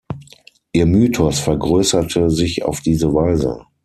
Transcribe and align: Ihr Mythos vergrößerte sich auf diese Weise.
Ihr 0.73 0.87
Mythos 0.87 1.41
vergrößerte 1.41 2.31
sich 2.31 2.63
auf 2.65 2.81
diese 2.81 3.13
Weise. 3.13 3.67